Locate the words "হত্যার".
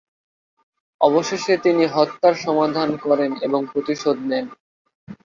1.87-2.35